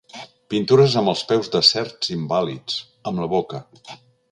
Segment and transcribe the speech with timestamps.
[0.53, 3.63] Pintures amb els peus de certs invàlids, amb la boca.